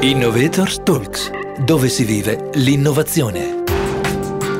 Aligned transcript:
Innovators 0.00 0.80
Talks, 0.84 1.28
dove 1.64 1.88
si 1.88 2.04
vive 2.04 2.50
l'innovazione. 2.54 3.64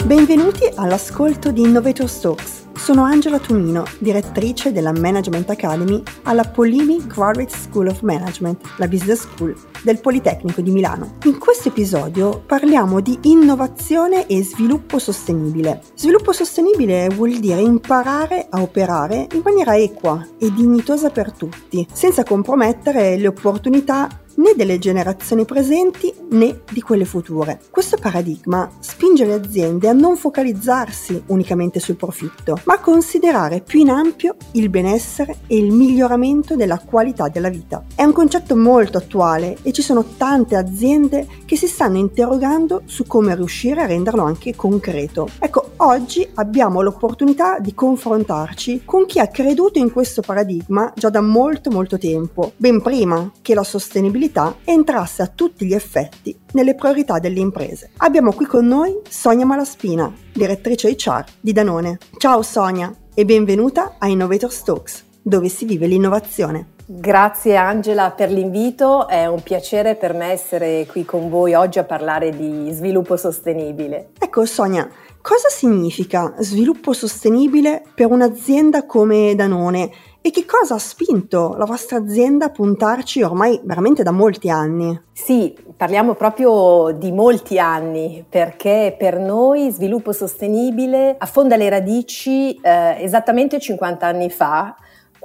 Benvenuti 0.05 0.69
all'ascolto 0.75 1.53
di 1.53 1.61
Innovators 1.61 2.19
Talks. 2.19 2.67
Sono 2.75 3.05
Angela 3.05 3.39
Tumino, 3.39 3.85
direttrice 4.01 4.73
della 4.73 4.91
Management 4.91 5.48
Academy 5.48 6.03
alla 6.25 6.43
Polimi 6.43 7.07
Graduate 7.07 7.57
School 7.57 7.87
of 7.87 8.01
Management, 8.01 8.69
la 8.79 8.89
business 8.89 9.21
school 9.21 9.57
del 9.85 10.01
Politecnico 10.01 10.61
di 10.61 10.73
Milano. 10.73 11.19
In 11.27 11.39
questo 11.39 11.68
episodio 11.68 12.43
parliamo 12.45 12.98
di 12.98 13.16
innovazione 13.23 14.27
e 14.27 14.43
sviluppo 14.43 14.98
sostenibile. 14.98 15.82
Sviluppo 15.95 16.32
sostenibile 16.32 17.11
vuol 17.14 17.39
dire 17.39 17.61
imparare 17.61 18.48
a 18.50 18.61
operare 18.61 19.29
in 19.32 19.43
maniera 19.45 19.77
equa 19.77 20.27
e 20.36 20.52
dignitosa 20.52 21.11
per 21.11 21.31
tutti, 21.31 21.86
senza 21.93 22.25
compromettere 22.25 23.17
le 23.17 23.29
opportunità 23.29 24.09
né 24.39 24.55
delle 24.57 24.79
generazioni 24.79 25.45
presenti 25.45 26.13
né 26.31 26.61
di 26.71 26.81
quelle 26.83 27.05
future. 27.05 27.61
Questo 27.71 27.97
paradigma 27.97 28.71
spinge 28.81 29.25
le 29.25 29.35
aziende 29.35 29.89
a 29.89 29.93
non 29.93 30.17
focalizzarsi 30.17 31.23
unicamente 31.27 31.81
sul 31.81 31.97
profitto, 31.97 32.61
ma 32.64 32.75
a 32.75 32.81
considerare 32.81 33.61
più 33.61 33.81
in 33.81 33.91
ampio 33.91 34.37
il 34.53 34.69
benessere 34.69 35.39
e 35.47 35.56
il 35.56 35.73
miglioramento 35.73 36.56
della 36.56 36.78
qualità 36.78 37.28
della 37.28 37.48
vita. 37.48 37.84
È 37.95 38.03
un 38.03 38.12
concetto 38.12 38.56
molto 38.56 38.98
attuale 38.98 39.56
e 39.62 39.73
ci 39.73 39.83
sono 39.83 40.05
tante 40.17 40.56
aziende 40.56 41.27
che 41.45 41.56
si 41.56 41.67
stanno 41.67 41.98
interrogando 41.98 42.83
su 42.84 43.06
come 43.06 43.34
riuscire 43.34 43.83
a 43.83 43.86
renderlo 43.86 44.23
anche 44.23 44.55
concreto. 44.55 45.28
Ecco, 45.39 45.73
oggi 45.78 46.27
abbiamo 46.34 46.83
l'opportunità 46.83 47.59
di 47.59 47.75
confrontarci 47.75 48.83
con 48.84 49.06
chi 49.06 49.19
ha 49.19 49.28
creduto 49.28 49.78
in 49.78 49.92
questo 49.92 50.23
paradigma 50.23 50.92
già 50.95 51.11
da 51.11 51.20
molto 51.20 51.70
molto 51.70 51.98
tempo, 51.98 52.53
ben 52.56 52.80
prima 52.80 53.30
che 53.42 53.55
la 53.55 53.64
sostenibilità 53.64 54.27
sostenibilità 54.28 54.56
entrasse 54.64 55.22
a 55.22 55.26
tutti 55.26 55.66
gli 55.66 55.74
effetti 55.74 56.38
nelle 56.52 56.74
priorità 56.74 57.18
delle 57.18 57.40
imprese. 57.40 57.90
Abbiamo 57.98 58.32
qui 58.32 58.44
con 58.44 58.66
noi 58.66 59.00
Sonia 59.08 59.46
Malaspina, 59.46 60.12
direttrice 60.32 60.94
HR 60.96 61.24
di 61.40 61.52
Danone. 61.52 61.98
Ciao 62.18 62.42
Sonia 62.42 62.94
e 63.14 63.24
benvenuta 63.24 63.96
a 63.98 64.06
Innovator 64.06 64.54
Talks, 64.54 65.04
dove 65.22 65.48
si 65.48 65.64
vive 65.64 65.86
l'innovazione. 65.86 66.76
Grazie 66.90 67.56
Angela 67.56 68.12
per 68.12 68.30
l'invito, 68.30 69.08
è 69.08 69.26
un 69.26 69.42
piacere 69.42 69.94
per 69.94 70.14
me 70.14 70.30
essere 70.30 70.86
qui 70.86 71.04
con 71.04 71.28
voi 71.28 71.52
oggi 71.52 71.78
a 71.78 71.84
parlare 71.84 72.30
di 72.30 72.70
sviluppo 72.72 73.16
sostenibile. 73.16 74.10
Ecco 74.18 74.46
Sonia, 74.46 74.88
cosa 75.20 75.48
significa 75.50 76.34
sviluppo 76.38 76.94
sostenibile 76.94 77.82
per 77.94 78.10
un'azienda 78.10 78.86
come 78.86 79.34
Danone 79.34 79.90
e 80.28 80.30
che 80.30 80.44
cosa 80.44 80.74
ha 80.74 80.78
spinto 80.78 81.54
la 81.56 81.64
vostra 81.64 81.96
azienda 81.96 82.46
a 82.46 82.50
puntarci 82.50 83.22
ormai 83.22 83.58
veramente 83.64 84.02
da 84.02 84.10
molti 84.10 84.50
anni? 84.50 85.00
Sì, 85.10 85.56
parliamo 85.74 86.12
proprio 86.14 86.92
di 86.92 87.10
molti 87.12 87.58
anni 87.58 88.26
perché 88.28 88.94
per 88.98 89.18
noi 89.18 89.70
sviluppo 89.70 90.12
sostenibile 90.12 91.16
affonda 91.18 91.56
le 91.56 91.70
radici 91.70 92.54
eh, 92.56 93.02
esattamente 93.02 93.58
50 93.58 94.06
anni 94.06 94.28
fa 94.28 94.76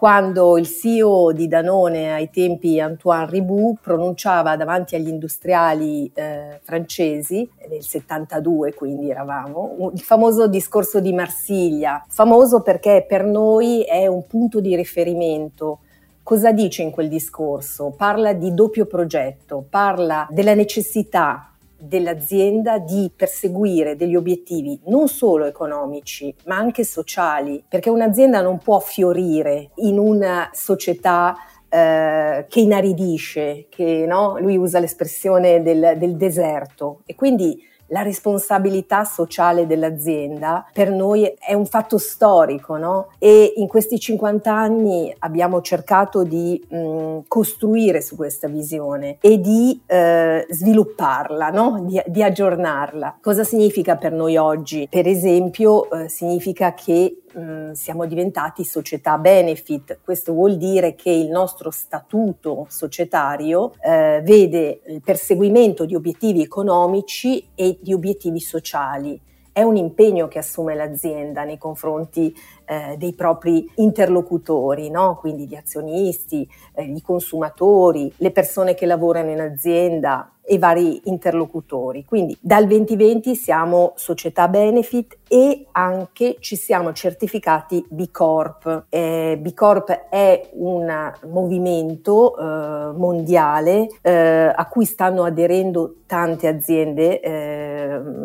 quando 0.03 0.57
il 0.57 0.67
CEO 0.67 1.31
di 1.31 1.47
Danone 1.47 2.11
ai 2.11 2.29
tempi 2.29 2.77
Antoine 2.77 3.25
Ribou 3.25 3.77
pronunciava 3.81 4.57
davanti 4.57 4.95
agli 4.95 5.07
industriali 5.07 6.11
eh, 6.13 6.59
francesi, 6.61 7.49
nel 7.69 7.81
72 7.81 8.73
quindi 8.73 9.09
eravamo, 9.09 9.91
il 9.93 10.01
famoso 10.01 10.49
discorso 10.49 10.99
di 10.99 11.13
Marsiglia, 11.13 12.03
famoso 12.09 12.61
perché 12.61 13.05
per 13.07 13.23
noi 13.23 13.83
è 13.83 14.05
un 14.07 14.27
punto 14.27 14.59
di 14.59 14.75
riferimento 14.75 15.79
Cosa 16.21 16.53
dice 16.53 16.81
in 16.83 16.91
quel 16.91 17.09
discorso? 17.09 17.93
Parla 17.97 18.31
di 18.31 18.53
doppio 18.53 18.85
progetto, 18.85 19.65
parla 19.69 20.25
della 20.29 20.53
necessità 20.53 21.52
dell'azienda 21.83 22.79
di 22.79 23.11
perseguire 23.15 23.95
degli 23.95 24.15
obiettivi 24.15 24.79
non 24.85 25.07
solo 25.07 25.45
economici, 25.45 26.33
ma 26.45 26.55
anche 26.55 26.83
sociali, 26.83 27.63
perché 27.67 27.89
un'azienda 27.89 28.41
non 28.41 28.57
può 28.57 28.79
fiorire 28.79 29.71
in 29.75 29.97
una 29.99 30.49
società 30.53 31.35
eh, 31.67 32.45
che 32.47 32.59
inaridisce, 32.59 33.65
che 33.69 34.05
no? 34.07 34.37
lui 34.39 34.55
usa 34.57 34.79
l'espressione 34.79 35.61
del, 35.61 35.95
del 35.97 36.15
deserto 36.15 37.01
e 37.05 37.15
quindi 37.15 37.71
la 37.87 38.01
responsabilità 38.01 39.03
sociale 39.03 39.67
dell'azienda 39.67 40.65
per 40.73 40.89
noi 40.89 41.31
è 41.39 41.53
un 41.53 41.65
fatto 41.65 41.97
storico, 41.97 42.77
no? 42.77 43.09
E 43.19 43.53
in 43.57 43.67
questi 43.67 43.99
50 43.99 44.51
anni 44.51 45.13
abbiamo 45.19 45.61
cercato 45.61 46.23
di 46.23 46.63
mh, 46.67 47.19
costruire 47.27 48.01
su 48.01 48.15
questa 48.15 48.47
visione 48.47 49.17
e 49.21 49.39
di 49.39 49.81
eh, 49.85 50.45
svilupparla, 50.49 51.49
no? 51.49 51.83
Di, 51.85 52.01
di, 52.07 52.23
aggiornarla. 52.23 53.17
Cosa 53.21 53.43
significa 53.43 53.95
per 53.95 54.11
noi 54.11 54.37
oggi? 54.37 54.87
Per 54.89 55.07
esempio, 55.07 55.89
eh, 55.91 56.09
significa 56.09 56.73
che 56.73 57.22
Mm, 57.35 57.71
siamo 57.71 58.05
diventati 58.05 58.63
società 58.63 59.17
benefit. 59.17 59.99
Questo 60.03 60.33
vuol 60.33 60.55
dire 60.55 60.93
che 60.93 61.09
il 61.09 61.29
nostro 61.29 61.71
statuto 61.71 62.67
societario 62.69 63.73
eh, 63.81 64.21
vede 64.23 64.81
il 64.87 65.01
perseguimento 65.01 65.85
di 65.85 65.95
obiettivi 65.95 66.43
economici 66.43 67.47
e 67.55 67.79
di 67.81 67.91
obiettivi 67.91 68.39
sociali. 68.39 69.19
È 69.53 69.61
un 69.61 69.75
impegno 69.77 70.27
che 70.27 70.39
assume 70.39 70.73
l'azienda 70.73 71.43
nei 71.43 71.59
confronti 71.59 72.35
eh, 72.65 72.95
dei 72.97 73.13
propri 73.13 73.69
interlocutori, 73.75 74.89
no? 74.89 75.15
quindi 75.19 75.47
gli 75.47 75.55
azionisti, 75.55 76.49
eh, 76.73 76.83
i 76.83 77.01
consumatori, 77.01 78.11
le 78.17 78.31
persone 78.31 78.73
che 78.73 78.87
lavorano 78.87 79.29
in 79.29 79.39
azienda, 79.39 80.33
e 80.45 80.57
vari 80.57 81.01
interlocutori. 81.05 82.03
Quindi 82.03 82.37
dal 82.39 82.67
2020 82.67 83.35
siamo 83.35 83.93
società 83.95 84.49
benefit 84.49 85.17
e 85.27 85.67
anche 85.71 86.35
ci 86.39 86.55
siamo 86.55 86.91
certificati 86.91 87.83
B 87.89 88.11
Corp. 88.11 88.85
Eh, 88.89 89.37
B 89.39 89.53
Corp 89.53 90.07
è 90.09 90.49
un 90.53 91.13
movimento 91.29 92.37
eh, 92.37 92.97
mondiale 92.97 93.87
eh, 94.01 94.51
a 94.53 94.67
cui 94.67 94.85
stanno 94.85 95.23
aderendo 95.23 95.95
tante 96.05 96.47
aziende, 96.47 97.21
eh, 97.21 97.72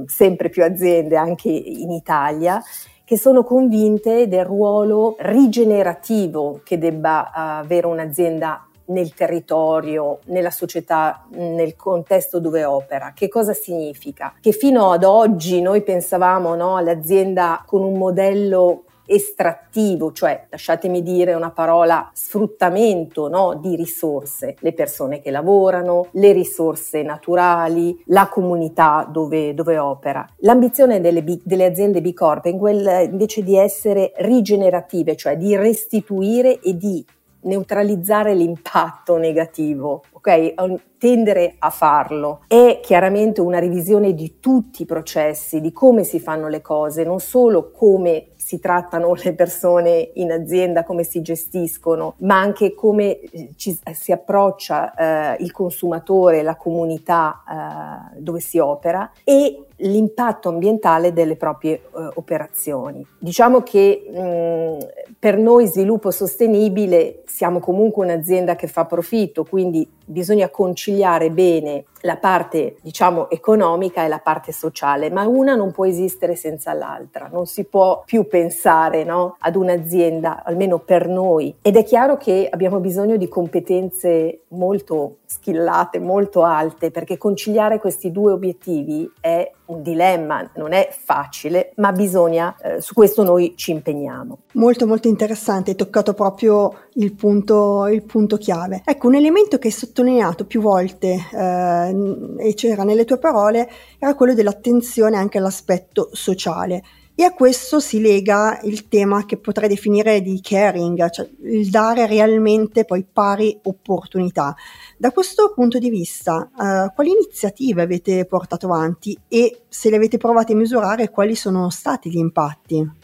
sempre 0.07 0.49
più 0.49 0.65
aziende 0.65 1.17
anche 1.17 1.49
in 1.49 1.91
Italia 1.91 2.63
che 3.05 3.17
sono 3.17 3.43
convinte 3.43 4.29
del 4.29 4.45
ruolo 4.45 5.17
rigenerativo 5.19 6.61
che 6.63 6.77
debba 6.77 7.31
avere 7.33 7.87
un'azienda 7.87 8.69
nel 8.89 9.15
territorio, 9.15 10.19
nella 10.27 10.51
società, 10.51 11.25
nel 11.31 11.75
contesto 11.75 12.39
dove 12.39 12.65
opera. 12.65 13.13
Che 13.15 13.29
cosa 13.29 13.55
significa? 13.55 14.35
Che 14.41 14.53
fino 14.53 14.93
ad 14.93 15.05
oggi 15.05 15.61
noi 15.61 15.83
pensavamo 15.83 16.55
no, 16.55 16.77
all'azienda 16.77 17.63
con 17.67 17.83
un 17.83 17.97
modello 17.97 18.85
estrattivo, 19.09 20.13
cioè 20.13 20.47
lasciatemi 20.51 21.03
dire 21.03 21.33
una 21.35 21.51
parola 21.51 22.11
sfruttamento 22.13 23.29
no, 23.29 23.59
di 23.61 23.75
risorse, 23.75 24.57
le 24.61 24.73
persone 24.75 25.21
che 25.21 25.31
lavorano, 25.31 26.09
le 26.13 26.33
risorse 26.33 27.03
naturali, 27.03 28.01
la 28.07 28.29
comunità 28.29 29.09
dove, 29.11 29.55
dove 29.55 29.79
opera. 29.79 30.27
L'ambizione 30.41 31.01
delle, 31.01 31.25
delle 31.43 31.65
aziende 31.65 32.03
B 32.03 32.13
Corp 32.13 32.45
è 32.45 32.49
in 32.51 32.59
quel, 32.59 33.09
invece 33.11 33.43
di 33.43 33.57
essere 33.57 34.13
rigenerative, 34.17 35.17
cioè 35.17 35.37
di 35.37 35.57
restituire 35.57 36.61
e 36.61 36.77
di 36.77 37.05
neutralizzare 37.41 38.35
l'impatto 38.35 39.17
negativo, 39.17 40.03
ok? 40.13 40.55
Tendere 40.99 41.55
a 41.59 41.71
farlo. 41.71 42.43
È 42.49 42.81
chiaramente 42.83 43.41
una 43.41 43.61
revisione 43.61 44.13
di 44.13 44.41
tutti 44.41 44.83
i 44.83 44.87
processi, 44.87 45.61
di 45.61 45.73
come 45.73 46.03
si 46.03 46.19
fanno 46.19 46.49
le 46.49 46.61
cose, 46.61 47.05
non 47.05 47.21
solo 47.21 47.71
come 47.71 48.31
si 48.49 48.61
trattano 48.61 49.13
le 49.13 49.35
persone 49.35 50.13
in 50.15 50.33
azienda, 50.33 50.83
come 50.83 51.05
si 51.05 51.21
gestiscono, 51.21 52.15
ma 52.21 52.41
anche 52.41 52.73
come 52.73 53.21
eh, 53.21 53.51
ci, 53.57 53.79
si 53.93 54.11
approccia 54.11 54.95
eh, 54.95 55.43
il 55.43 55.53
consumatore, 55.53 56.41
la 56.41 56.57
comunità 56.57 57.43
eh, 57.47 58.21
dove 58.21 58.41
si 58.41 58.59
opera 58.59 59.11
e 59.23 59.65
l'impatto 59.81 60.49
ambientale 60.49 61.13
delle 61.13 61.37
proprie 61.37 61.75
eh, 61.75 61.81
operazioni. 62.15 63.07
Diciamo 63.19 63.61
che 63.61 64.07
mh, 64.11 65.13
per 65.19 65.37
noi 65.37 65.67
sviluppo 65.67 66.11
sostenibile 66.11 67.25
siamo 67.27 67.61
comunque 67.61 68.07
un'azienda 68.07 68.57
che 68.57 68.67
fa 68.67 68.87
profitto, 68.87 69.45
quindi 69.45 69.87
bisogna 70.07 70.49
conciliare 70.49 71.31
bene 71.31 71.85
la 72.03 72.17
parte 72.17 72.77
diciamo 72.81 73.31
economica 73.31 74.05
e 74.05 74.09
la 74.09 74.19
parte 74.19 74.53
sociale, 74.53 75.11
ma 75.11 75.27
una 75.27 75.55
non 75.55 75.73
può 75.73 75.87
esistere 75.87 76.37
senza 76.37 76.73
l'altra, 76.73 77.29
non 77.31 77.47
si 77.47 77.65
può 77.65 78.03
più 78.05 78.27
pensare 78.27 79.05
no, 79.05 79.37
ad 79.39 79.57
un'azienda, 79.57 80.43
almeno 80.45 80.79
per 80.79 81.09
noi, 81.09 81.55
ed 81.63 81.77
è 81.77 81.85
chiaro 81.85 82.17
che 82.17 82.49
abbiamo 82.51 82.79
bisogno 82.81 83.17
di 83.17 83.29
competenze 83.29 84.43
molto 84.49 85.19
skillate, 85.25 85.99
molto 85.99 86.43
alte, 86.43 86.91
perché 86.91 87.19
conciliare 87.19 87.79
questi 87.79 88.11
due 88.11 88.33
obiettivi 88.33 89.11
è 89.21 89.51
un 89.67 89.83
dilemma, 89.83 90.51
non 90.55 90.73
è 90.73 90.89
facile, 90.91 91.73
ma 91.77 91.93
bisogna, 91.93 92.57
eh, 92.61 92.81
su 92.81 92.95
questo 92.95 93.23
noi 93.23 93.53
ci 93.55 93.71
impegniamo. 93.71 94.39
Molto 94.53 94.87
molto 94.87 95.09
interessante, 95.09 95.71
hai 95.71 95.77
toccato 95.77 96.15
proprio 96.15 96.73
il 96.95 97.13
punto, 97.13 97.87
il 97.87 98.03
punto 98.03 98.39
chiave. 98.39 98.83
Ecco, 98.85 99.09
un 99.09 99.17
elemento 99.17 99.59
che 99.59 99.69
hai 99.69 99.73
sottolineato 99.73 100.47
più 100.47 100.63
volte 100.63 101.19
eh, 101.33 101.88
e 101.91 102.55
c'era 102.55 102.85
nelle 102.85 103.05
tue 103.05 103.19
parole 103.19 103.69
era 103.99 104.15
quello 104.15 104.35
dell'attenzione 104.35 105.17
anche 105.17 105.39
all'aspetto 105.39 106.11
sociale. 106.13 106.83
E 107.21 107.25
a 107.25 107.33
questo 107.33 107.81
si 107.81 108.01
lega 108.01 108.61
il 108.63 108.87
tema 108.87 109.25
che 109.27 109.39
potrei 109.39 109.69
definire 109.69 110.23
di 110.23 110.41
caring, 110.41 111.11
cioè 111.11 111.29
il 111.43 111.69
dare 111.69 112.07
realmente 112.07 112.85
poi 112.85 113.05
pari 113.05 113.59
opportunità. 113.65 114.55
Da 114.97 115.11
questo 115.11 115.53
punto 115.53 115.81
di 115.81 115.91
vista, 115.91 116.49
uh, 116.57 116.95
quali 116.95 117.11
iniziative 117.11 117.83
avete 117.83 118.25
portato 118.25 118.67
avanti 118.67 119.19
e 119.27 119.63
se 119.69 119.91
le 119.91 119.97
avete 119.97 120.17
provate 120.17 120.53
a 120.53 120.57
misurare, 120.57 121.11
quali 121.11 121.35
sono 121.35 121.71
stati 121.71 122.09
gli 122.09 122.19
impatti? 122.19 122.98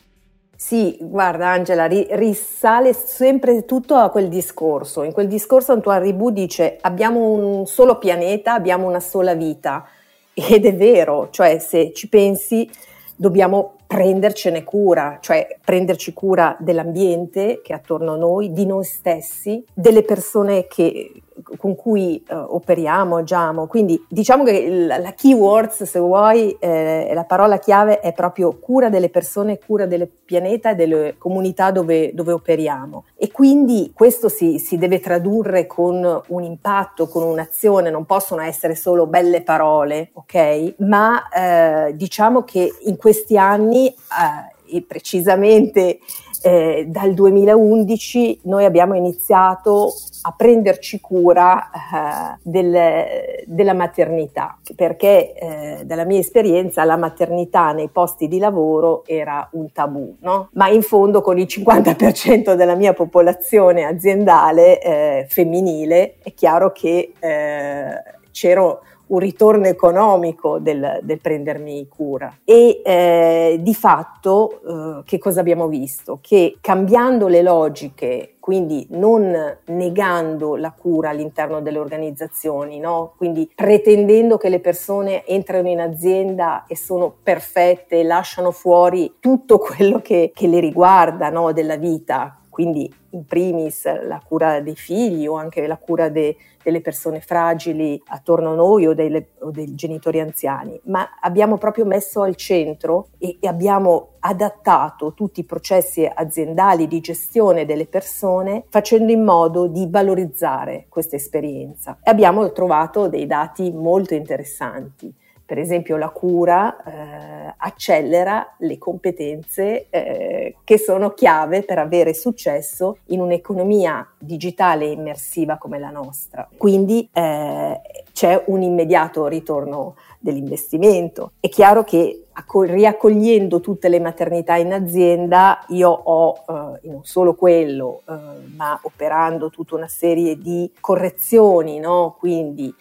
Sì, 0.56 0.96
guarda 1.00 1.48
Angela, 1.48 1.86
ri- 1.86 2.06
risale 2.10 2.92
sempre 2.92 3.64
tutto 3.64 3.94
a 3.96 4.10
quel 4.10 4.28
discorso. 4.28 5.02
In 5.02 5.12
quel 5.12 5.28
discorso 5.28 5.72
Antoine 5.72 6.00
Ribou 6.00 6.30
dice 6.30 6.78
abbiamo 6.80 7.30
un 7.30 7.66
solo 7.66 7.98
pianeta, 7.98 8.54
abbiamo 8.54 8.86
una 8.86 9.00
sola 9.00 9.34
vita. 9.34 9.86
Ed 10.32 10.64
è 10.64 10.74
vero, 10.74 11.28
cioè 11.30 11.58
se 11.58 11.92
ci 11.92 12.08
pensi 12.08 12.68
dobbiamo 13.16 13.74
prendercene 13.86 14.64
cura, 14.64 15.18
cioè 15.20 15.58
prenderci 15.64 16.12
cura 16.12 16.56
dell'ambiente 16.58 17.60
che 17.62 17.72
è 17.72 17.76
attorno 17.76 18.14
a 18.14 18.16
noi, 18.16 18.52
di 18.52 18.66
noi 18.66 18.84
stessi, 18.84 19.64
delle 19.72 20.02
persone 20.02 20.66
che, 20.66 21.12
con 21.56 21.74
cui 21.74 22.22
uh, 22.28 22.34
operiamo, 22.34 23.16
agiamo. 23.16 23.66
Quindi 23.66 24.02
diciamo 24.08 24.44
che 24.44 24.68
la, 24.68 24.98
la 24.98 25.12
keyword, 25.12 25.70
se 25.70 25.98
vuoi, 25.98 26.56
eh, 26.58 27.10
la 27.14 27.24
parola 27.24 27.58
chiave 27.58 28.00
è 28.00 28.12
proprio 28.12 28.58
cura 28.58 28.88
delle 28.88 29.10
persone, 29.10 29.58
cura 29.58 29.86
del 29.86 30.08
pianeta 30.08 30.70
e 30.70 30.74
delle 30.74 31.16
comunità 31.18 31.70
dove, 31.70 32.12
dove 32.14 32.32
operiamo. 32.32 33.04
E 33.16 33.30
quindi 33.30 33.92
questo 33.94 34.28
si, 34.28 34.58
si, 34.58 34.78
deve 34.78 35.00
tradurre 35.00 35.66
con 35.66 36.22
un 36.28 36.42
impatto, 36.42 37.08
con 37.08 37.22
un'azione, 37.22 37.90
non 37.90 38.04
possono 38.04 38.42
essere 38.42 38.74
solo 38.74 39.06
belle 39.06 39.42
parole, 39.42 40.10
ok? 40.12 40.74
Ma 40.78 41.28
eh, 41.28 41.96
diciamo 41.96 42.42
che 42.42 42.72
in 42.82 42.96
questi 42.96 43.36
anni, 43.36 43.88
eh, 43.88 44.53
e 44.66 44.82
precisamente 44.82 45.98
eh, 46.42 46.84
dal 46.88 47.14
2011 47.14 48.40
noi 48.44 48.66
abbiamo 48.66 48.94
iniziato 48.94 49.92
a 50.26 50.34
prenderci 50.36 51.00
cura 51.00 51.70
eh, 51.70 52.38
del, 52.42 53.44
della 53.46 53.72
maternità, 53.72 54.58
perché 54.76 55.34
eh, 55.34 55.82
dalla 55.84 56.04
mia 56.04 56.18
esperienza 56.18 56.84
la 56.84 56.96
maternità 56.96 57.72
nei 57.72 57.88
posti 57.88 58.28
di 58.28 58.38
lavoro 58.38 59.04
era 59.06 59.48
un 59.52 59.72
tabù, 59.72 60.16
no? 60.20 60.48
ma 60.52 60.68
in 60.68 60.82
fondo 60.82 61.22
con 61.22 61.38
il 61.38 61.46
50% 61.48 62.54
della 62.54 62.74
mia 62.74 62.92
popolazione 62.92 63.84
aziendale 63.84 64.80
eh, 64.80 65.26
femminile 65.28 66.16
è 66.22 66.34
chiaro 66.34 66.72
che 66.72 67.12
eh, 67.18 68.02
c'ero 68.30 68.82
un 69.06 69.18
ritorno 69.18 69.66
economico 69.66 70.58
del, 70.58 71.00
del 71.02 71.20
prendermi 71.20 71.86
cura. 71.88 72.38
E 72.44 72.80
eh, 72.84 73.58
di 73.60 73.74
fatto 73.74 74.60
eh, 74.66 75.02
che 75.04 75.18
cosa 75.18 75.40
abbiamo 75.40 75.68
visto? 75.68 76.18
Che 76.20 76.58
cambiando 76.60 77.28
le 77.28 77.42
logiche, 77.42 78.34
quindi 78.44 78.86
non 78.90 79.56
negando 79.68 80.56
la 80.56 80.70
cura 80.72 81.08
all'interno 81.08 81.62
delle 81.62 81.78
organizzazioni, 81.78 82.78
no? 82.78 83.14
quindi 83.16 83.50
pretendendo 83.54 84.36
che 84.36 84.50
le 84.50 84.60
persone 84.60 85.24
entrano 85.24 85.68
in 85.68 85.80
azienda 85.80 86.64
e 86.66 86.76
sono 86.76 87.14
perfette 87.22 88.02
lasciano 88.02 88.50
fuori 88.50 89.14
tutto 89.18 89.56
quello 89.56 90.00
che, 90.02 90.30
che 90.34 90.46
le 90.46 90.60
riguarda 90.60 91.30
no? 91.30 91.52
della 91.52 91.76
vita, 91.76 92.38
quindi 92.54 92.88
in 93.10 93.24
primis 93.24 93.82
la 94.06 94.22
cura 94.24 94.60
dei 94.60 94.76
figli 94.76 95.26
o 95.26 95.34
anche 95.34 95.66
la 95.66 95.76
cura 95.76 96.08
de, 96.08 96.36
delle 96.62 96.80
persone 96.80 97.20
fragili 97.20 98.00
attorno 98.06 98.52
a 98.52 98.54
noi 98.54 98.86
o, 98.86 98.94
delle, 98.94 99.30
o, 99.40 99.50
dei 99.50 99.74
genitori 99.74 100.20
anziani, 100.20 100.80
ma 100.84 101.18
abbiamo 101.20 101.58
proprio 101.58 101.84
messo 101.84 102.22
al 102.22 102.36
centro 102.36 103.08
e, 103.18 103.38
e 103.40 103.48
abbiamo 103.48 104.10
adattato 104.20 105.14
tutti 105.14 105.40
i 105.40 105.44
processi 105.44 106.08
aziendali 106.08 106.86
di 106.86 107.00
gestione 107.00 107.66
delle 107.66 107.86
persone 107.86 108.66
facendo 108.68 109.10
in 109.10 109.24
modo 109.24 109.66
di 109.66 109.88
valorizzare 109.90 110.86
questa 110.88 111.16
esperienza. 111.16 111.98
E 112.04 112.10
abbiamo 112.12 112.52
trovato 112.52 113.08
dei 113.08 113.26
dati 113.26 113.72
molto 113.72 114.14
interessanti 114.14 115.12
per 115.44 115.58
esempio 115.58 115.96
la 115.96 116.08
cura 116.08 116.82
eh, 116.82 117.54
accelera 117.56 118.54
le 118.58 118.78
competenze 118.78 119.86
eh, 119.90 120.56
che 120.64 120.78
sono 120.78 121.10
chiave 121.10 121.62
per 121.62 121.78
avere 121.78 122.14
successo 122.14 122.98
in 123.06 123.20
un'economia 123.20 124.06
digitale 124.18 124.86
immersiva 124.86 125.58
come 125.58 125.78
la 125.78 125.90
nostra. 125.90 126.48
Quindi 126.56 127.08
eh, 127.12 127.80
c'è 128.12 128.42
un 128.46 128.62
immediato 128.62 129.26
ritorno 129.26 129.96
dell'investimento. 130.18 131.32
È 131.38 131.48
chiaro 131.48 131.84
che 131.84 132.24
riaccogliendo 132.50 133.60
tutte 133.60 133.88
le 133.88 134.00
maternità 134.00 134.56
in 134.56 134.72
azienda, 134.72 135.64
io 135.68 135.90
ho 135.90 136.44
eh, 136.48 136.88
non 136.88 137.04
solo 137.04 137.34
quello, 137.34 138.02
eh, 138.08 138.12
ma 138.56 138.78
operando 138.82 139.50
tutta 139.50 139.74
una 139.74 139.88
serie 139.88 140.38
di 140.38 140.70
correzioni, 140.80 141.78
no? 141.78 142.16
quindi 142.18 142.74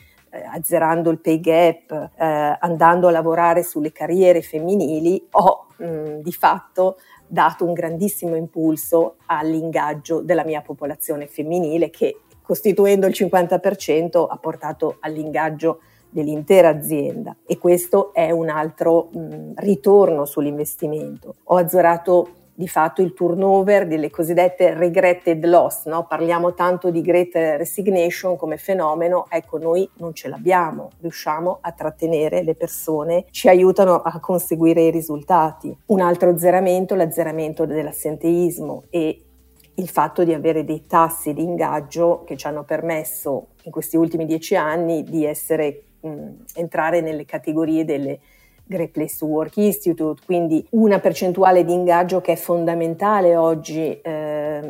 azzerando 0.52 1.10
il 1.10 1.20
pay 1.20 1.40
gap, 1.40 1.92
eh, 1.92 2.58
andando 2.60 3.08
a 3.08 3.12
lavorare 3.12 3.64
sulle 3.64 3.92
carriere 3.92 4.42
femminili, 4.42 5.28
ho 5.32 5.68
mh, 5.78 6.22
di 6.22 6.32
fatto 6.32 6.98
dato 7.28 7.66
un 7.66 7.74
grandissimo 7.74 8.36
impulso 8.36 9.16
all'ingaggio 9.28 10.22
della 10.22 10.44
mia 10.44 10.62
popolazione 10.62 11.28
femminile 11.28 11.90
che 11.90 12.20
costituendo 12.42 13.08
il 13.08 13.14
50% 13.14 14.28
ha 14.30 14.38
portato 14.38 14.98
all'ingaggio 15.00 15.80
dell'intera 16.10 16.70
azienda 16.70 17.36
e 17.46 17.58
questo 17.58 18.14
è 18.14 18.30
un 18.30 18.50
altro 18.50 19.10
mh, 19.12 19.54
ritorno 19.56 20.26
sull'investimento. 20.26 21.36
Ho 21.46 21.58
azzerato 21.58 22.30
di 22.56 22.68
fatto 22.68 23.02
il 23.02 23.14
turnover 23.14 23.88
delle 23.88 24.10
cosiddette 24.10 24.74
regretted 24.74 25.44
loss, 25.46 25.86
no? 25.86 26.06
parliamo 26.06 26.54
tanto 26.54 26.92
di 26.92 27.02
great 27.02 27.34
resignation 27.34 28.38
come 28.38 28.58
fenomeno, 28.58 29.26
ecco 29.30 29.58
noi 29.58 29.90
non 29.98 30.14
ce 30.14 30.28
l'abbiamo, 30.28 30.90
riusciamo 31.02 31.58
a 31.62 31.72
trattenere 31.72 32.44
le 32.44 32.56
persone, 32.56 33.26
ci 33.32 33.48
aiutano 33.48 33.96
a 33.96 34.20
conseguire 34.20 34.82
i 34.84 34.92
risultati. 34.92 35.76
Un 35.88 36.02
altro 36.02 36.30
azzeramento, 36.30 36.96
l'azzeramento 36.96 37.66
dell'assenteismo 37.66 38.84
e 38.90 39.24
il 39.76 39.90
fatto 39.90 40.24
di 40.24 40.34
avere 40.34 40.64
dei 40.64 40.86
tassi 40.86 41.34
di 41.34 41.42
ingaggio 41.42 42.24
che 42.26 42.38
ci 42.38 42.46
hanno 42.46 42.64
permesso 42.64 43.48
in 43.64 43.72
questi 43.72 43.98
ultimi 43.98 44.26
dieci 44.26 44.56
anni 44.56 45.04
di 45.04 45.26
essere, 45.26 45.84
mh, 46.02 46.28
entrare 46.56 47.02
nelle 47.02 47.26
categorie 47.26 47.84
delle 47.84 48.20
Great 48.66 48.92
Place 48.92 49.18
to 49.18 49.26
Work 49.26 49.58
Institute, 49.58 50.22
quindi 50.26 50.66
una 50.72 51.00
percentuale 51.00 51.64
di 51.64 51.74
ingaggio 51.74 52.22
che 52.22 52.34
è 52.34 52.36
fondamentale 52.36 53.36
oggi 53.36 54.00
eh, 54.02 54.62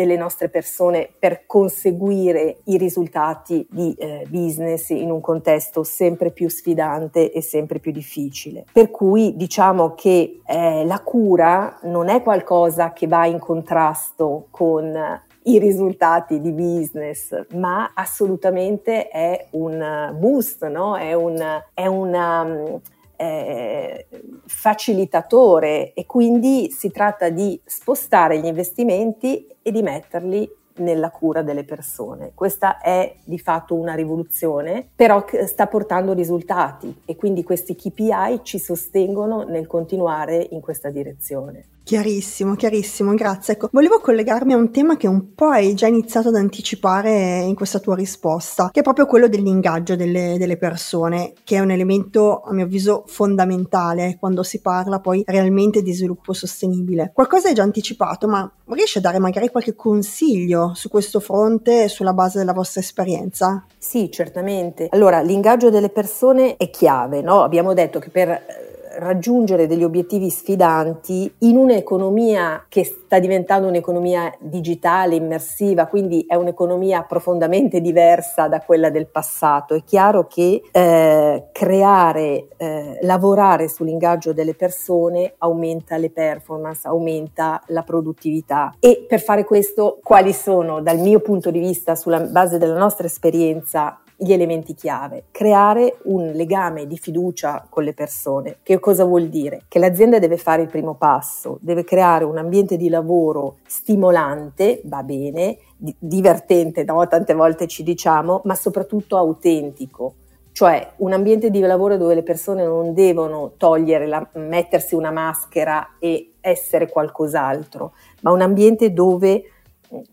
delle 0.00 0.16
nostre 0.16 0.48
persone 0.48 1.10
per 1.18 1.44
conseguire 1.46 2.60
i 2.64 2.78
risultati 2.78 3.66
di 3.70 3.94
eh, 3.98 4.26
business 4.28 4.88
in 4.90 5.10
un 5.10 5.20
contesto 5.20 5.82
sempre 5.82 6.30
più 6.30 6.48
sfidante 6.48 7.30
e 7.30 7.42
sempre 7.42 7.80
più 7.80 7.92
difficile. 7.92 8.64
Per 8.72 8.90
cui 8.90 9.36
diciamo 9.36 9.94
che 9.94 10.40
eh, 10.46 10.84
la 10.86 11.00
cura 11.00 11.78
non 11.82 12.08
è 12.08 12.22
qualcosa 12.22 12.92
che 12.92 13.06
va 13.06 13.26
in 13.26 13.38
contrasto 13.38 14.46
con 14.50 15.20
i 15.44 15.58
risultati 15.58 16.40
di 16.40 16.52
business, 16.52 17.46
ma 17.54 17.92
assolutamente 17.94 19.08
è 19.08 19.48
un 19.50 20.14
boost, 20.18 20.66
no? 20.66 20.96
è, 20.96 21.12
un, 21.14 21.42
è 21.74 21.86
una 21.86 22.78
eh, 23.20 24.06
facilitatore 24.46 25.92
e 25.92 26.06
quindi 26.06 26.70
si 26.70 26.90
tratta 26.90 27.28
di 27.28 27.60
spostare 27.66 28.38
gli 28.38 28.46
investimenti 28.46 29.46
e 29.60 29.70
di 29.70 29.82
metterli 29.82 30.50
nella 30.76 31.10
cura 31.10 31.42
delle 31.42 31.64
persone. 31.64 32.32
Questa 32.34 32.78
è 32.78 33.14
di 33.22 33.38
fatto 33.38 33.74
una 33.74 33.92
rivoluzione, 33.92 34.88
però 34.96 35.22
sta 35.44 35.66
portando 35.66 36.14
risultati 36.14 37.02
e 37.04 37.16
quindi 37.16 37.42
questi 37.42 37.76
KPI 37.76 38.40
ci 38.42 38.58
sostengono 38.58 39.42
nel 39.42 39.66
continuare 39.66 40.46
in 40.52 40.62
questa 40.62 40.88
direzione. 40.88 41.66
Chiarissimo, 41.90 42.54
chiarissimo, 42.54 43.14
grazie. 43.14 43.54
Ecco, 43.54 43.68
volevo 43.72 43.98
collegarmi 43.98 44.52
a 44.52 44.56
un 44.56 44.70
tema 44.70 44.96
che 44.96 45.08
un 45.08 45.34
po' 45.34 45.48
hai 45.48 45.74
già 45.74 45.88
iniziato 45.88 46.28
ad 46.28 46.36
anticipare 46.36 47.40
in 47.40 47.56
questa 47.56 47.80
tua 47.80 47.96
risposta, 47.96 48.70
che 48.70 48.78
è 48.78 48.82
proprio 48.84 49.06
quello 49.06 49.26
dell'ingaggio 49.26 49.96
delle, 49.96 50.36
delle 50.38 50.56
persone, 50.56 51.32
che 51.42 51.56
è 51.56 51.58
un 51.58 51.72
elemento, 51.72 52.42
a 52.42 52.52
mio 52.52 52.66
avviso, 52.66 53.02
fondamentale 53.08 54.18
quando 54.20 54.44
si 54.44 54.60
parla 54.60 55.00
poi 55.00 55.24
realmente 55.26 55.82
di 55.82 55.92
sviluppo 55.92 56.32
sostenibile. 56.32 57.10
Qualcosa 57.12 57.48
hai 57.48 57.54
già 57.54 57.64
anticipato, 57.64 58.28
ma 58.28 58.48
riesci 58.66 58.98
a 58.98 59.00
dare 59.00 59.18
magari 59.18 59.48
qualche 59.48 59.74
consiglio 59.74 60.70
su 60.74 60.88
questo 60.88 61.18
fronte 61.18 61.88
sulla 61.88 62.12
base 62.12 62.38
della 62.38 62.52
vostra 62.52 62.80
esperienza? 62.82 63.64
Sì, 63.76 64.12
certamente. 64.12 64.86
Allora, 64.92 65.22
l'ingaggio 65.22 65.70
delle 65.70 65.88
persone 65.88 66.56
è 66.56 66.70
chiave, 66.70 67.20
no? 67.20 67.42
Abbiamo 67.42 67.74
detto 67.74 67.98
che 67.98 68.10
per 68.10 68.59
raggiungere 68.98 69.66
degli 69.66 69.84
obiettivi 69.84 70.30
sfidanti 70.30 71.32
in 71.38 71.56
un'economia 71.56 72.66
che 72.68 72.84
sta 72.84 73.18
diventando 73.18 73.68
un'economia 73.68 74.32
digitale, 74.38 75.14
immersiva, 75.16 75.86
quindi 75.86 76.24
è 76.26 76.34
un'economia 76.34 77.02
profondamente 77.02 77.80
diversa 77.80 78.48
da 78.48 78.60
quella 78.60 78.90
del 78.90 79.06
passato. 79.06 79.74
È 79.74 79.82
chiaro 79.84 80.26
che 80.26 80.62
eh, 80.70 81.48
creare, 81.52 82.48
eh, 82.56 82.98
lavorare 83.02 83.68
sull'ingaggio 83.68 84.32
delle 84.32 84.54
persone 84.54 85.34
aumenta 85.38 85.96
le 85.96 86.10
performance, 86.10 86.86
aumenta 86.86 87.62
la 87.66 87.82
produttività 87.82 88.74
e 88.80 89.04
per 89.08 89.20
fare 89.20 89.44
questo 89.44 89.98
quali 90.02 90.32
sono 90.32 90.80
dal 90.80 90.98
mio 90.98 91.20
punto 91.20 91.50
di 91.50 91.58
vista 91.58 91.94
sulla 91.94 92.20
base 92.20 92.58
della 92.58 92.78
nostra 92.78 93.06
esperienza 93.06 94.00
gli 94.22 94.34
elementi 94.34 94.74
chiave. 94.74 95.24
Creare 95.30 95.96
un 96.04 96.32
legame 96.32 96.86
di 96.86 96.98
fiducia 96.98 97.66
con 97.70 97.84
le 97.84 97.94
persone. 97.94 98.58
Che 98.62 98.78
cosa 98.78 99.04
vuol 99.04 99.28
dire? 99.28 99.62
Che 99.66 99.78
l'azienda 99.78 100.18
deve 100.18 100.36
fare 100.36 100.60
il 100.60 100.68
primo 100.68 100.94
passo, 100.94 101.58
deve 101.62 101.84
creare 101.84 102.24
un 102.24 102.36
ambiente 102.36 102.76
di 102.76 102.90
lavoro 102.90 103.56
stimolante, 103.66 104.82
va 104.84 105.02
bene, 105.02 105.56
di- 105.74 105.94
divertente, 105.98 106.84
no? 106.84 107.06
tante 107.08 107.32
volte 107.32 107.66
ci 107.66 107.82
diciamo, 107.82 108.42
ma 108.44 108.54
soprattutto 108.54 109.16
autentico. 109.16 110.14
Cioè 110.52 110.92
un 110.96 111.14
ambiente 111.14 111.48
di 111.48 111.60
lavoro 111.60 111.96
dove 111.96 112.14
le 112.14 112.22
persone 112.22 112.64
non 112.64 112.92
devono 112.92 113.52
togliere, 113.56 114.06
la, 114.06 114.28
mettersi 114.34 114.94
una 114.94 115.10
maschera 115.10 115.96
e 115.98 116.32
essere 116.40 116.90
qualcos'altro, 116.90 117.94
ma 118.20 118.32
un 118.32 118.42
ambiente 118.42 118.92
dove 118.92 119.44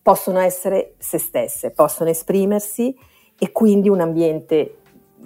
possono 0.02 0.40
essere 0.40 0.94
se 0.98 1.18
stesse, 1.18 1.72
possono 1.72 2.10
esprimersi 2.10 2.96
e 3.38 3.52
quindi 3.52 3.90
un 3.90 4.02
ambiente 4.02 4.78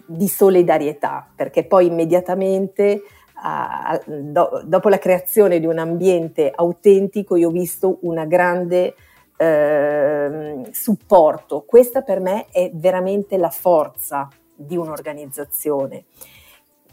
di 0.06 0.28
solidarietà, 0.28 1.28
perché 1.36 1.66
poi 1.66 1.88
immediatamente 1.88 3.02
uh, 3.36 3.98
do, 4.06 4.62
dopo 4.66 4.90
la 4.90 4.98
creazione 4.98 5.60
di 5.60 5.66
un 5.66 5.78
ambiente 5.78 6.52
autentico 6.54 7.36
io 7.36 7.48
ho 7.48 7.52
visto 7.52 8.00
una 8.02 8.26
grande 8.26 8.96
uh, 9.38 10.68
supporto. 10.72 11.64
Questa 11.66 12.02
per 12.02 12.20
me 12.20 12.48
è 12.52 12.70
veramente 12.74 13.38
la 13.38 13.50
forza 13.50 14.28
di 14.54 14.78
un'organizzazione 14.78 16.06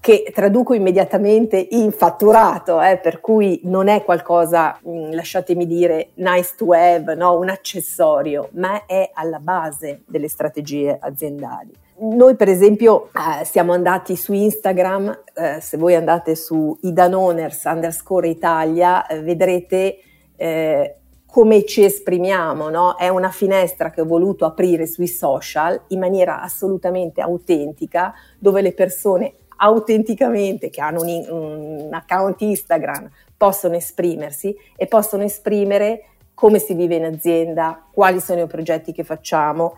che 0.08 0.30
traduco 0.32 0.72
immediatamente 0.72 1.58
in 1.72 1.92
fatturato, 1.92 2.80
eh, 2.80 2.96
per 2.96 3.20
cui 3.20 3.60
non 3.64 3.88
è 3.88 4.04
qualcosa, 4.04 4.78
mh, 4.82 4.90
mm, 4.90 5.12
lasciatemi 5.12 5.66
dire, 5.66 6.12
nice 6.14 6.54
to 6.56 6.72
have, 6.72 7.14
no? 7.14 7.36
un 7.36 7.50
accessorio, 7.50 8.48
ma 8.52 8.86
è 8.86 9.10
alla 9.12 9.38
base 9.38 10.04
delle 10.06 10.28
strategie 10.28 10.96
aziendali. 10.98 11.72
Noi 11.98 12.36
per 12.36 12.48
esempio 12.48 13.10
eh, 13.12 13.44
siamo 13.44 13.74
andati 13.74 14.16
su 14.16 14.32
Instagram, 14.32 15.24
eh, 15.34 15.60
se 15.60 15.76
voi 15.76 15.94
andate 15.94 16.36
su 16.36 16.74
idanoners 16.80 17.64
underscore 17.64 18.28
Italia 18.28 19.06
eh, 19.06 19.20
vedrete 19.20 19.98
eh, 20.36 20.96
come 21.26 21.66
ci 21.66 21.84
esprimiamo, 21.84 22.70
no? 22.70 22.96
È 22.96 23.08
una 23.08 23.28
finestra 23.28 23.90
che 23.90 24.00
ho 24.00 24.06
voluto 24.06 24.46
aprire 24.46 24.86
sui 24.86 25.06
social 25.06 25.78
in 25.88 25.98
maniera 25.98 26.40
assolutamente 26.40 27.20
autentica, 27.20 28.14
dove 28.38 28.62
le 28.62 28.72
persone 28.72 29.34
autenticamente, 29.60 30.70
che 30.70 30.80
hanno 30.80 31.02
un, 31.02 31.26
un 31.28 31.94
account 31.94 32.40
Instagram, 32.40 33.08
possono 33.36 33.76
esprimersi 33.76 34.54
e 34.76 34.86
possono 34.86 35.22
esprimere 35.22 36.04
come 36.34 36.58
si 36.58 36.74
vive 36.74 36.96
in 36.96 37.04
azienda, 37.04 37.84
quali 37.90 38.20
sono 38.20 38.42
i 38.42 38.46
progetti 38.46 38.92
che 38.92 39.02
facciamo. 39.02 39.76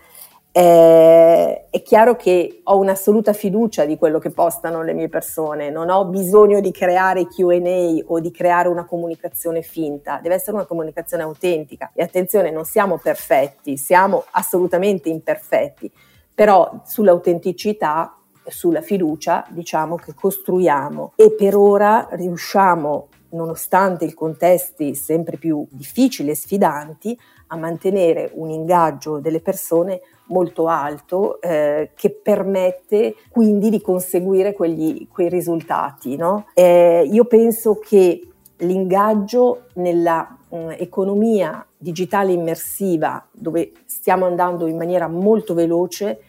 Eh, 0.53 1.67
è 1.71 1.83
chiaro 1.83 2.17
che 2.17 2.61
ho 2.65 2.77
un'assoluta 2.77 3.33
fiducia 3.33 3.85
di 3.85 3.97
quello 3.97 4.19
che 4.19 4.31
postano 4.31 4.83
le 4.83 4.93
mie 4.93 5.09
persone, 5.09 5.71
non 5.71 5.91
ho 5.91 6.05
bisogno 6.07 6.61
di 6.61 6.73
creare 6.73 7.27
QA 7.27 8.03
o 8.07 8.19
di 8.19 8.31
creare 8.31 8.69
una 8.69 8.85
comunicazione 8.85 9.63
finta, 9.63 10.19
deve 10.21 10.35
essere 10.35 10.57
una 10.57 10.67
comunicazione 10.67 11.23
autentica. 11.23 11.93
E 11.95 12.03
attenzione, 12.03 12.51
non 12.51 12.65
siamo 12.65 12.99
perfetti, 12.99 13.77
siamo 13.77 14.25
assolutamente 14.33 15.09
imperfetti, 15.09 15.91
però 16.35 16.83
sull'autenticità 16.85 18.20
sulla 18.51 18.81
fiducia 18.83 19.47
diciamo 19.49 19.97
che 19.97 20.15
costruiamo 20.15 21.13
e 21.17 21.33
per 21.33 21.57
ora 21.57 22.09
riusciamo 22.11 23.09
nonostante 23.31 24.05
i 24.05 24.15
contesti 24.15 24.95
sempre 24.95 25.37
più 25.37 25.67
difficili 25.71 26.31
e 26.31 26.35
sfidanti 26.35 27.19
a 27.49 27.57
mantenere 27.57 28.31
un 28.35 28.51
ingaggio 28.51 29.19
delle 29.19 29.41
persone 29.41 30.01
molto 30.27 30.69
alto 30.69 31.41
eh, 31.41 31.91
che 31.95 32.11
permette 32.11 33.17
quindi 33.31 33.69
di 33.69 33.81
conseguire 33.81 34.53
quegli, 34.53 35.09
quei 35.09 35.29
risultati. 35.29 36.17
No? 36.17 36.47
Eh, 36.55 37.09
io 37.11 37.25
penso 37.25 37.79
che 37.79 38.27
l'ingaggio 38.59 39.67
nella 39.75 40.37
mh, 40.49 40.75
economia 40.79 41.65
digitale 41.77 42.33
immersiva 42.33 43.27
dove 43.33 43.73
stiamo 43.87 44.27
andando 44.27 44.67
in 44.67 44.77
maniera 44.77 45.09
molto 45.09 45.55
veloce 45.55 46.21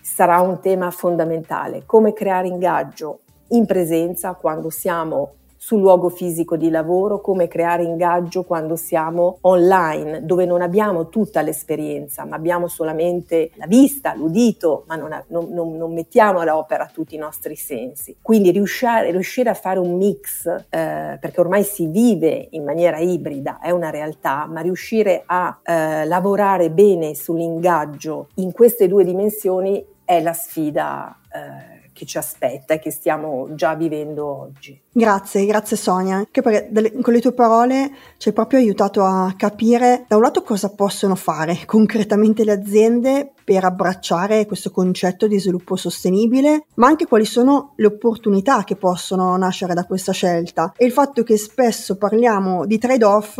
sarà 0.00 0.40
un 0.40 0.60
tema 0.60 0.90
fondamentale, 0.90 1.84
come 1.86 2.12
creare 2.12 2.48
ingaggio 2.48 3.20
in 3.48 3.66
presenza 3.66 4.34
quando 4.34 4.70
siamo 4.70 5.34
sul 5.58 5.80
luogo 5.80 6.08
fisico 6.08 6.56
di 6.56 6.70
lavoro, 6.70 7.20
come 7.20 7.48
creare 7.48 7.82
ingaggio 7.82 8.44
quando 8.44 8.76
siamo 8.76 9.38
online, 9.42 10.24
dove 10.24 10.46
non 10.46 10.62
abbiamo 10.62 11.08
tutta 11.08 11.42
l'esperienza, 11.42 12.24
ma 12.24 12.36
abbiamo 12.36 12.68
solamente 12.68 13.50
la 13.56 13.66
vista, 13.66 14.14
l'udito, 14.14 14.84
ma 14.86 14.94
non, 14.94 15.24
non, 15.28 15.48
non, 15.50 15.76
non 15.76 15.92
mettiamo 15.92 16.38
all'opera 16.38 16.88
tutti 16.90 17.16
i 17.16 17.18
nostri 17.18 17.56
sensi. 17.56 18.16
Quindi 18.22 18.52
riuscire, 18.52 19.10
riuscire 19.10 19.50
a 19.50 19.54
fare 19.54 19.80
un 19.80 19.96
mix, 19.96 20.46
eh, 20.46 21.18
perché 21.20 21.40
ormai 21.40 21.64
si 21.64 21.88
vive 21.88 22.48
in 22.52 22.62
maniera 22.62 22.98
ibrida, 22.98 23.58
è 23.60 23.70
una 23.70 23.90
realtà, 23.90 24.46
ma 24.46 24.60
riuscire 24.60 25.24
a 25.26 25.58
eh, 25.62 26.04
lavorare 26.04 26.70
bene 26.70 27.14
sull'ingaggio 27.16 28.28
in 28.34 28.52
queste 28.52 28.86
due 28.86 29.04
dimensioni 29.04 29.84
è 30.04 30.22
la 30.22 30.32
sfida 30.32 31.18
eh, 31.30 31.77
che 31.98 32.06
ci 32.06 32.16
aspetta 32.16 32.74
e 32.74 32.78
che 32.78 32.92
stiamo 32.92 33.48
già 33.54 33.74
vivendo 33.74 34.24
oggi. 34.24 34.80
Grazie, 34.92 35.44
grazie 35.46 35.76
Sonia, 35.76 36.24
perché 36.30 36.68
delle, 36.70 36.92
con 36.92 37.12
le 37.12 37.20
tue 37.20 37.32
parole 37.32 37.90
ci 38.18 38.28
hai 38.28 38.34
proprio 38.34 38.60
aiutato 38.60 39.02
a 39.02 39.34
capire 39.36 40.04
da 40.06 40.14
un 40.14 40.22
lato 40.22 40.42
cosa 40.42 40.72
possono 40.72 41.16
fare 41.16 41.58
concretamente 41.66 42.44
le 42.44 42.52
aziende 42.52 43.32
per 43.42 43.64
abbracciare 43.64 44.46
questo 44.46 44.70
concetto 44.70 45.26
di 45.26 45.40
sviluppo 45.40 45.74
sostenibile, 45.74 46.66
ma 46.74 46.86
anche 46.86 47.06
quali 47.06 47.24
sono 47.24 47.72
le 47.76 47.86
opportunità 47.86 48.62
che 48.62 48.76
possono 48.76 49.36
nascere 49.36 49.74
da 49.74 49.84
questa 49.84 50.12
scelta. 50.12 50.72
E 50.76 50.84
il 50.84 50.92
fatto 50.92 51.24
che 51.24 51.36
spesso 51.36 51.96
parliamo 51.96 52.64
di 52.64 52.78
trade-off 52.78 53.38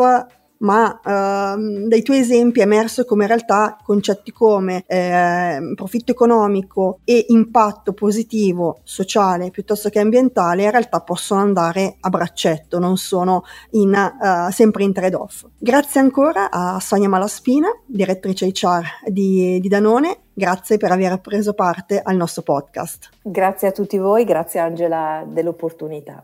ma 0.59 1.01
uh, 1.03 1.87
dai 1.87 2.03
tuoi 2.03 2.19
esempi 2.19 2.61
è 2.61 2.63
emerso 2.63 3.05
come 3.05 3.23
in 3.23 3.29
realtà 3.29 3.77
concetti 3.83 4.33
come 4.33 4.85
eh, 4.87 5.73
profitto 5.75 6.13
economico 6.13 7.01
e 7.05 7.27
impatto 7.29 7.93
positivo 7.93 8.81
sociale 8.83 9.51
piuttosto 9.51 9.89
che 9.89 10.01
ambientale 10.01 10.65
in 10.65 10.71
realtà 10.71 11.01
possono 11.01 11.41
andare 11.41 11.97
a 12.01 12.09
braccetto, 12.09 12.79
non 12.79 12.97
sono 12.97 13.45
in, 13.73 13.93
uh, 13.93 14.51
sempre 14.51 14.85
in 14.85 14.93
trade-off. 14.93 15.45
Grazie 15.59 16.01
ancora 16.01 16.51
a 16.51 16.81
Sonia 16.81 17.09
Malaspina, 17.09 17.69
direttrice 17.85 18.47
HR 18.47 19.11
di, 19.11 19.59
di 19.61 19.69
Danone, 19.69 20.19
grazie 20.33 20.77
per 20.77 20.93
aver 20.93 21.21
preso 21.21 21.53
parte 21.53 22.01
al 22.03 22.17
nostro 22.17 22.43
podcast. 22.43 23.11
Grazie 23.23 23.69
a 23.69 23.73
tutti 23.73 23.99
voi, 23.99 24.25
grazie 24.25 24.61
Angela 24.61 25.25
dell'opportunità. 25.27 26.23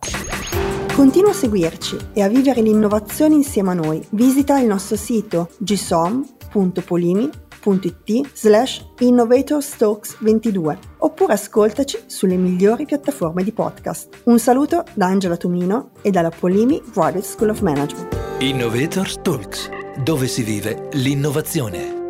Continua 0.95 1.31
a 1.31 1.35
seguirci 1.35 1.97
e 2.13 2.23
a 2.23 2.29
vivere 2.29 2.61
l'innovazione 2.63 3.35
insieme 3.35 3.71
a 3.71 3.75
noi. 3.75 4.01
Visita 4.11 4.61
il 4.61 4.69
nostro 4.69 4.95
sito 4.95 5.51
gsom.polimi.it 5.59 7.33
slash 8.33 8.93
innovatorstokes22 9.01 10.79
oppure 10.99 11.33
ascoltaci 11.33 11.99
sulle 12.07 12.37
migliori 12.37 12.85
piattaforme 12.87 13.43
di 13.43 13.51
podcast. 13.51 14.21
Un 14.27 14.39
saluto 14.39 14.85
da 14.95 15.07
Angela 15.07 15.37
Tumino 15.37 15.91
e 16.01 16.13
dalla 16.13 16.31
Polimi 16.31 16.81
Graduate 16.93 17.27
School 17.27 17.49
of 17.51 17.61
Management. 17.61 18.17
Innovators 18.39 19.19
Talks, 19.21 19.69
dove 20.01 20.29
si 20.29 20.45
vive 20.45 20.91
l'innovazione. 20.93 22.04